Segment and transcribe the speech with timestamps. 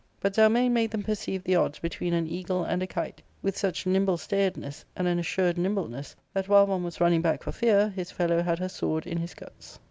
[0.19, 3.85] But Zelmane made them perceive the odds between an eagle and a kite, with such
[3.85, 8.09] nimble stayedness, and an assured nimbleness, that,, while one was running back for fear, his
[8.09, 9.77] fellow had her sword in bis guts.